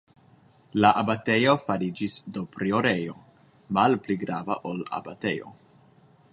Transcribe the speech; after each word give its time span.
La 0.83 0.89
abatejo 1.01 1.53
fariĝis 1.65 2.15
do 2.37 2.43
priorejo, 2.57 3.15
malpli 3.79 4.19
grava 4.25 4.59
ol 4.71 4.85
abatejo. 5.01 5.57